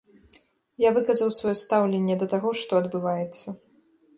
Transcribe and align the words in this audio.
Я 0.85 0.89
выказаў 0.95 1.29
сваё 1.35 1.53
стаўленне 1.65 2.15
да 2.25 2.29
таго, 2.35 2.49
што 2.63 2.71
адбываецца. 2.85 3.47